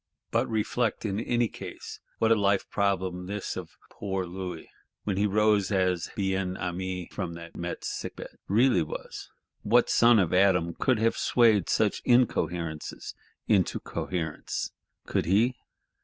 [0.31, 4.67] But reflect, in any case, what a life problem this of poor Louis,
[5.03, 9.29] when he rose as Bien Aimé from that Metz sick bed, really was!
[9.61, 13.13] What son of Adam could have swayed such incoherences
[13.47, 14.71] into coherence?
[15.05, 15.53] Could he?